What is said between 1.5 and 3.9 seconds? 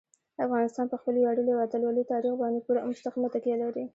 او اتلولۍ تاریخ باندې پوره او مستقیمه تکیه لري.